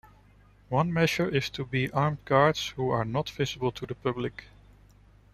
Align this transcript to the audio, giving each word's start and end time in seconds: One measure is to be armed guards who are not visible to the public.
One 0.69 0.91
measure 0.91 1.29
is 1.29 1.51
to 1.51 1.63
be 1.63 1.91
armed 1.91 2.25
guards 2.25 2.69
who 2.69 2.89
are 2.89 3.05
not 3.05 3.29
visible 3.29 3.71
to 3.73 3.85
the 3.85 3.93
public. 3.93 4.45